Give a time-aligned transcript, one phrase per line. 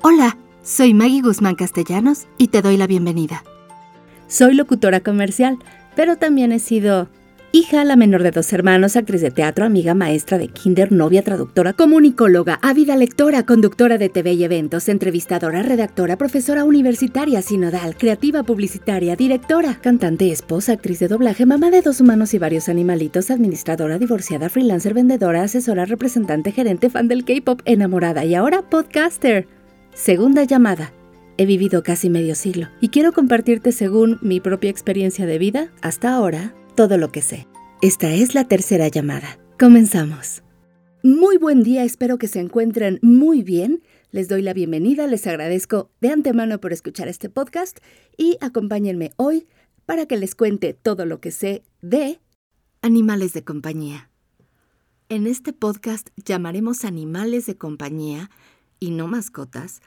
[0.00, 3.42] Hola, soy Maggie Guzmán Castellanos y te doy la bienvenida.
[4.28, 5.58] Soy locutora comercial,
[5.96, 7.08] pero también he sido
[7.50, 11.72] hija, la menor de dos hermanos, actriz de teatro, amiga, maestra de kinder, novia, traductora,
[11.72, 19.16] comunicóloga, ávida lectora, conductora de TV y eventos, entrevistadora, redactora, profesora universitaria, sinodal, creativa publicitaria,
[19.16, 24.48] directora, cantante, esposa, actriz de doblaje, mamá de dos humanos y varios animalitos, administradora, divorciada,
[24.48, 29.57] freelancer, vendedora, asesora, representante, gerente, fan del K-pop, enamorada y ahora podcaster.
[29.98, 30.94] Segunda llamada.
[31.38, 36.14] He vivido casi medio siglo y quiero compartirte según mi propia experiencia de vida, hasta
[36.14, 37.48] ahora, todo lo que sé.
[37.82, 39.40] Esta es la tercera llamada.
[39.58, 40.44] Comenzamos.
[41.02, 43.82] Muy buen día, espero que se encuentren muy bien.
[44.12, 47.78] Les doy la bienvenida, les agradezco de antemano por escuchar este podcast
[48.16, 49.48] y acompáñenme hoy
[49.84, 52.20] para que les cuente todo lo que sé de
[52.82, 54.10] animales de compañía.
[55.08, 58.30] En este podcast llamaremos animales de compañía
[58.80, 59.80] y no mascotas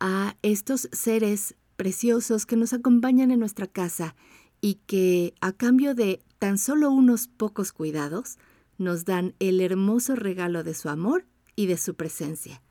[0.00, 4.14] a estos seres preciosos que nos acompañan en nuestra casa
[4.60, 8.38] y que a cambio de tan solo unos pocos cuidados
[8.78, 12.62] nos dan el hermoso regalo de su amor y de su presencia.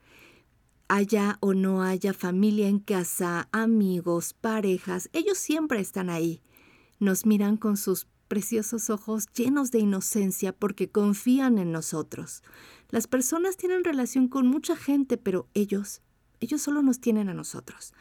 [0.88, 6.42] Haya o no haya familia en casa, amigos, parejas, ellos siempre están ahí.
[7.00, 12.44] Nos miran con sus preciosos ojos llenos de inocencia porque confían en nosotros.
[12.90, 16.02] Las personas tienen relación con mucha gente, pero ellos,
[16.42, 17.94] ellos solo nos tienen a nosotros,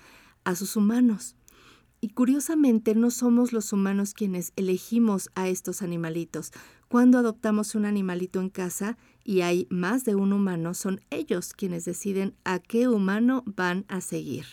[0.43, 1.37] a sus humanos.
[2.01, 6.51] Y curiosamente no somos los humanos quienes elegimos a estos animalitos.
[6.89, 11.85] Cuando adoptamos un animalito en casa y hay más de un humano, son ellos quienes
[11.85, 14.47] deciden a qué humano van a seguir.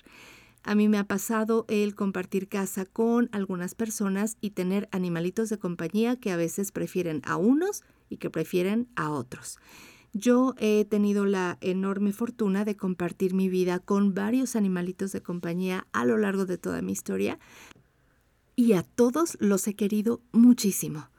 [0.63, 5.57] A mí me ha pasado el compartir casa con algunas personas y tener animalitos de
[5.57, 9.57] compañía que a veces prefieren a unos y que prefieren a otros.
[10.13, 15.87] Yo he tenido la enorme fortuna de compartir mi vida con varios animalitos de compañía
[15.93, 17.39] a lo largo de toda mi historia
[18.55, 21.09] y a todos los he querido muchísimo.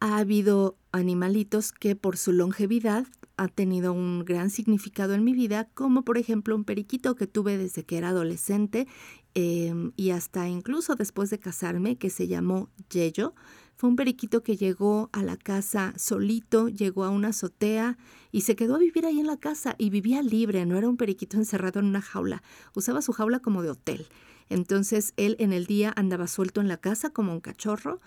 [0.00, 3.06] Ha habido animalitos que por su longevidad
[3.38, 7.56] ha tenido un gran significado en mi vida, como por ejemplo un periquito que tuve
[7.56, 8.86] desde que era adolescente
[9.34, 13.34] em, y hasta incluso después de casarme, que se llamó Yello.
[13.76, 17.96] Fue un periquito que llegó a la casa solito, llegó a una azotea
[18.32, 20.96] y se quedó a vivir ahí en la casa y vivía libre, no era un
[20.96, 22.42] periquito encerrado en una jaula,
[22.74, 24.08] usaba su jaula como de hotel.
[24.48, 28.00] Entonces él en el día andaba suelto en la casa como un cachorro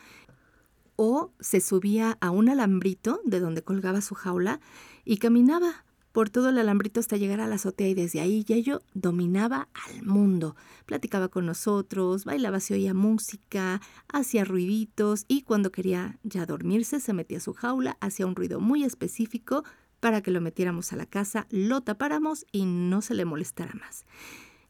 [1.04, 4.60] o se subía a un alambrito de donde colgaba su jaula
[5.04, 8.84] y caminaba por todo el alambrito hasta llegar a la azotea y desde ahí Yayo
[8.94, 10.56] dominaba al mundo.
[10.86, 17.14] Platicaba con nosotros, bailaba, se oía música, hacía ruiditos y cuando quería ya dormirse se
[17.14, 19.64] metía a su jaula, hacía un ruido muy específico
[20.02, 24.06] para que lo metiéramos a la casa, lo tapáramos y no se le molestara más.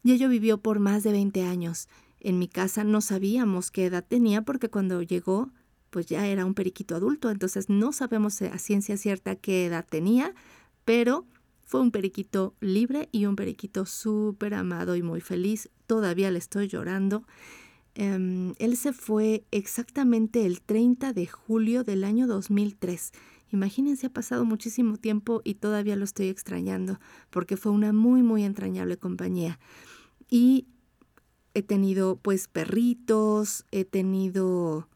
[0.02, 1.90] Yayo vivió por más de 20 años.
[2.20, 5.50] En mi casa no sabíamos qué edad tenía porque cuando llegó
[5.92, 10.34] pues ya era un periquito adulto, entonces no sabemos a ciencia cierta qué edad tenía,
[10.86, 11.26] pero
[11.66, 15.68] fue un periquito libre y un periquito súper amado y muy feliz.
[15.86, 17.24] Todavía le estoy llorando.
[17.94, 23.12] Em, él se fue exactamente el 30 de julio del año 2003.
[23.52, 26.98] Imagínense, ha pasado muchísimo tiempo y todavía lo estoy extrañando
[27.28, 29.58] porque fue una muy, muy entrañable compañía.
[30.30, 30.66] Y
[31.52, 34.88] he tenido pues perritos, he tenido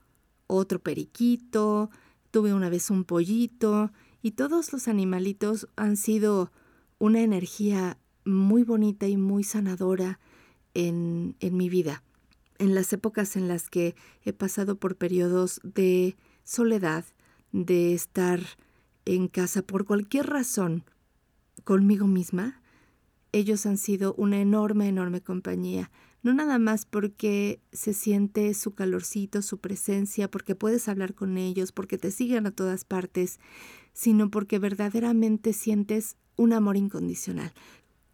[0.47, 1.91] otro periquito,
[2.31, 3.91] tuve una vez un pollito
[4.23, 6.53] y todos los animalitos han sido
[6.99, 10.19] una energía muy bonita y muy sanadora
[10.75, 12.03] en, en mi vida.
[12.59, 17.05] En las épocas en las que he pasado por periodos de soledad,
[17.53, 18.41] de estar
[19.05, 20.85] en casa por cualquier razón
[21.65, 22.61] conmigo misma,
[23.33, 25.91] ellos han sido una enorme, enorme compañía
[26.27, 31.71] no nada más porque se siente su calorcito, su presencia, porque puedes hablar con ellos,
[31.71, 33.39] porque te siguen a todas partes,
[33.93, 37.53] sino porque verdaderamente sientes un amor incondicional,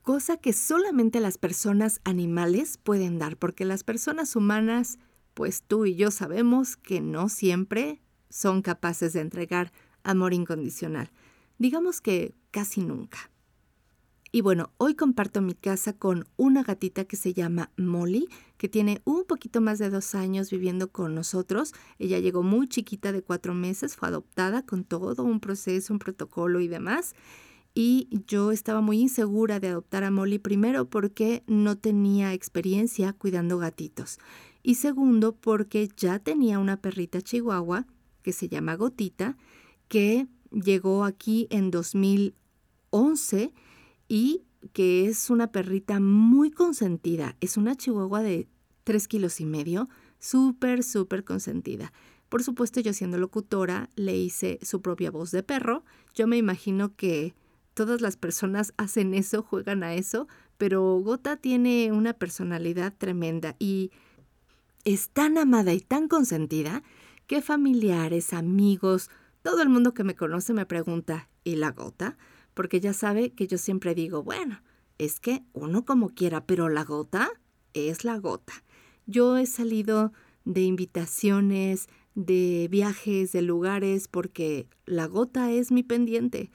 [0.02, 4.98] cosa que solamente las personas animales pueden dar, porque las personas humanas,
[5.32, 9.72] pues tú y yo sabemos que no siempre son capaces de entregar
[10.04, 11.10] amor incondicional.
[11.56, 13.31] Digamos que casi nunca.
[14.34, 19.02] Y bueno, hoy comparto mi casa con una gatita que se llama Molly, que tiene
[19.04, 21.74] un poquito más de dos años viviendo con nosotros.
[21.98, 26.60] Ella llegó muy chiquita de cuatro meses, fue adoptada con todo un proceso, un protocolo
[26.60, 27.14] y demás.
[27.74, 33.58] Y yo estaba muy insegura de adoptar a Molly primero porque no tenía experiencia cuidando
[33.58, 34.18] gatitos.
[34.62, 37.86] Y segundo porque ya tenía una perrita chihuahua
[38.22, 39.36] que se llama Gotita,
[39.88, 43.52] que llegó aquí en 2011
[44.12, 44.44] y
[44.74, 47.34] que es una perrita muy consentida.
[47.40, 48.46] Es una chihuahua de
[48.84, 49.88] tres kilos y medio,
[50.18, 51.94] súper, súper consentida.
[52.28, 55.82] Por supuesto, yo siendo locutora, le hice su propia voz de perro.
[56.14, 57.34] Yo me imagino que
[57.72, 60.28] todas las personas hacen eso, juegan a eso,
[60.58, 63.92] pero Gota tiene una personalidad tremenda y
[64.84, 66.82] es tan amada y tan consentida
[67.26, 69.08] que familiares, amigos,
[69.40, 72.18] todo el mundo que me conoce me pregunta, ¿y la Gota?
[72.54, 74.62] Porque ya sabe que yo siempre digo, bueno,
[74.98, 77.30] es que uno como quiera, pero la Gota
[77.74, 78.52] es la Gota.
[79.06, 80.12] Yo he salido
[80.44, 86.50] de invitaciones, de viajes, de lugares, porque la gota es mi pendiente.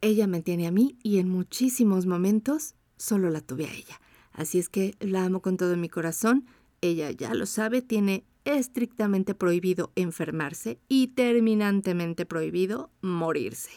[0.00, 4.00] Ella me tiene a mí y en muchísimos momentos solo la tuve a ella.
[4.32, 6.46] Así es que la amo con todo mi corazón.
[6.80, 13.70] Ella ya lo sabe, tiene estrictamente prohibido enfermarse y terminantemente prohibido morirse.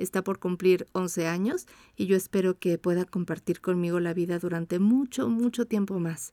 [0.00, 4.78] Está por cumplir 11 años y yo espero que pueda compartir conmigo la vida durante
[4.78, 6.32] mucho, mucho tiempo más.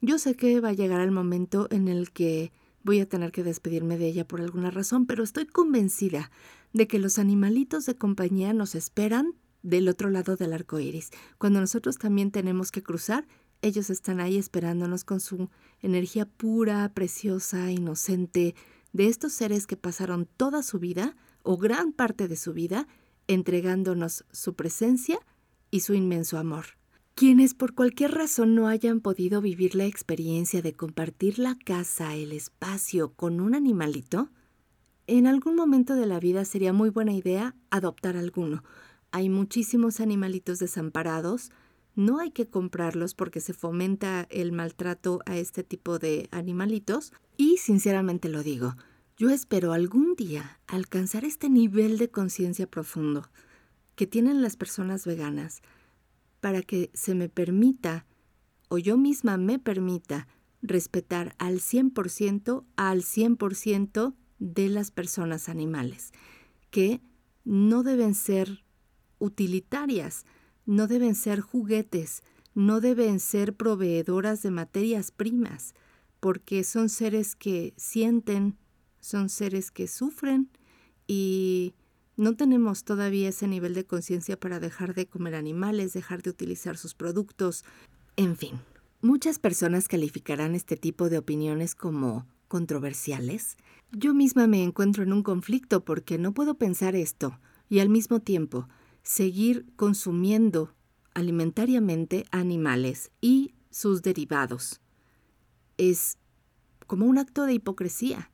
[0.00, 2.52] Yo sé que va a llegar el momento en el que
[2.82, 6.32] voy a tener que despedirme de ella por alguna razón, pero estoy convencida
[6.72, 11.10] de que los animalitos de compañía nos esperan del otro lado del arco iris.
[11.38, 13.28] Cuando nosotros también tenemos que cruzar,
[13.62, 15.48] ellos están ahí esperándonos con su
[15.80, 18.56] energía pura, preciosa, inocente,
[18.92, 22.86] de estos seres que pasaron toda su vida, o gran parte de su vida,
[23.26, 25.18] entregándonos su presencia
[25.70, 26.80] y su inmenso amor.
[27.14, 32.32] Quienes por cualquier razón no hayan podido vivir la experiencia de compartir la casa, el
[32.32, 34.30] espacio con un animalito,
[35.06, 38.62] en algún momento de la vida sería muy buena idea adoptar alguno.
[39.10, 41.50] Hay muchísimos animalitos desamparados,
[41.96, 47.56] no hay que comprarlos porque se fomenta el maltrato a este tipo de animalitos y
[47.56, 48.76] sinceramente lo digo,
[49.20, 53.28] yo espero algún día alcanzar este nivel de conciencia profundo
[53.94, 55.60] que tienen las personas veganas,
[56.40, 58.06] para que se me permita
[58.70, 60.26] o yo misma me permita
[60.62, 66.12] respetar al 100% al 100% de las personas animales,
[66.70, 67.02] que
[67.44, 68.64] no deben ser
[69.18, 70.24] utilitarias,
[70.64, 72.22] no deben ser juguetes,
[72.54, 75.74] no deben ser proveedoras de materias primas,
[76.20, 78.56] porque son seres que sienten,
[79.00, 80.50] son seres que sufren
[81.06, 81.74] y
[82.16, 86.76] no tenemos todavía ese nivel de conciencia para dejar de comer animales, dejar de utilizar
[86.76, 87.64] sus productos,
[88.16, 88.60] en fin.
[89.00, 93.56] Muchas personas calificarán este tipo de opiniones como controversiales.
[93.92, 97.38] Yo misma me encuentro en un conflicto porque no puedo pensar esto
[97.70, 98.68] y al mismo tiempo
[99.02, 100.74] seguir consumiendo
[101.14, 104.80] alimentariamente animales y sus derivados.
[105.78, 106.18] Es
[106.86, 108.30] como un acto de hipocresía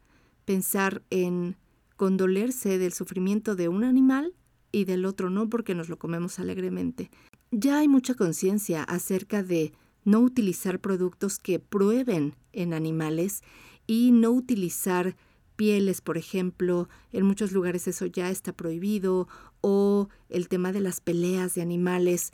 [0.46, 1.56] pensar en
[1.96, 4.34] condolerse del sufrimiento de un animal
[4.72, 7.10] y del otro no porque nos lo comemos alegremente.
[7.50, 9.72] Ya hay mucha conciencia acerca de
[10.04, 13.43] no utilizar productos que prueben en animales
[13.87, 15.16] y no utilizar
[15.56, 19.26] pieles, por ejemplo, en muchos lugares eso ya está prohibido,
[19.62, 22.32] o el tema de las peleas de animales.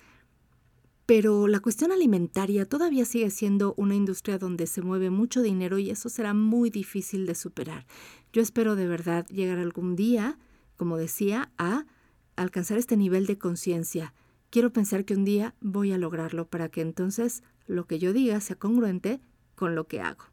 [1.14, 5.90] Pero la cuestión alimentaria todavía sigue siendo una industria donde se mueve mucho dinero y
[5.90, 7.84] eso será muy difícil de superar.
[8.32, 10.38] Yo espero de verdad llegar algún día,
[10.78, 11.84] como decía, a
[12.34, 14.14] alcanzar este nivel de conciencia.
[14.48, 18.40] Quiero pensar que un día voy a lograrlo para que entonces lo que yo diga
[18.40, 19.20] sea congruente
[19.54, 20.24] con lo que hago.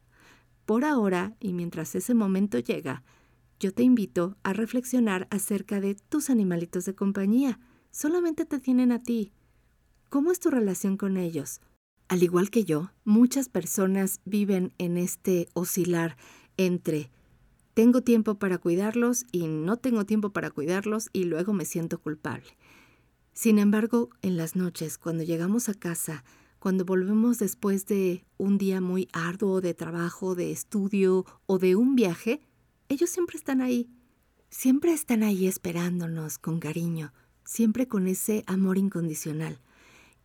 [0.64, 3.02] Por ahora, y mientras ese momento llega,
[3.58, 7.60] yo te invito a reflexionar acerca de tus animalitos de compañía.
[7.90, 9.34] Solamente te tienen a ti.
[10.10, 11.60] ¿Cómo es tu relación con ellos?
[12.08, 16.16] Al igual que yo, muchas personas viven en este oscilar
[16.56, 17.12] entre
[17.74, 22.58] tengo tiempo para cuidarlos y no tengo tiempo para cuidarlos y luego me siento culpable.
[23.34, 26.24] Sin embargo, en las noches, cuando llegamos a casa,
[26.58, 31.94] cuando volvemos después de un día muy arduo de trabajo, de estudio o de un
[31.94, 32.40] viaje,
[32.88, 33.88] ellos siempre están ahí.
[34.48, 37.12] Siempre están ahí esperándonos con cariño,
[37.44, 39.60] siempre con ese amor incondicional.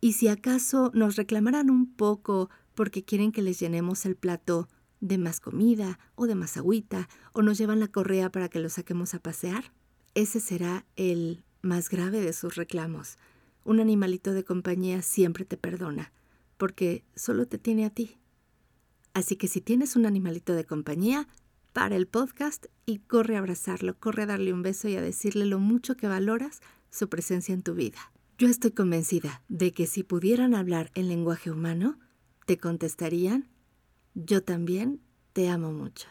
[0.00, 4.68] Y si acaso nos reclamaran un poco porque quieren que les llenemos el plato
[5.00, 8.68] de más comida o de más agüita o nos llevan la correa para que lo
[8.68, 9.72] saquemos a pasear.
[10.14, 13.18] Ese será el más grave de sus reclamos.
[13.64, 16.12] Un animalito de compañía siempre te perdona,
[16.56, 18.18] porque solo te tiene a ti.
[19.12, 21.26] Así que si tienes un animalito de compañía,
[21.76, 25.44] para el podcast y corre a abrazarlo, corre a darle un beso y a decirle
[25.44, 27.98] lo mucho que valoras su presencia en tu vida.
[28.38, 31.98] Yo estoy convencida de que si pudieran hablar en lenguaje humano,
[32.44, 33.48] te contestarían
[34.16, 35.00] yo también
[35.34, 36.08] te amo mucho.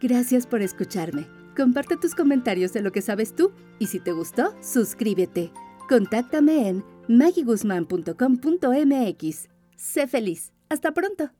[0.00, 1.26] Gracias por escucharme.
[1.56, 3.50] Comparte tus comentarios de lo que sabes tú
[3.80, 5.52] y si te gustó, suscríbete.
[5.88, 9.48] Contáctame en magiguzman.com.mx.
[9.76, 10.52] Sé feliz.
[10.68, 11.32] Hasta pronto.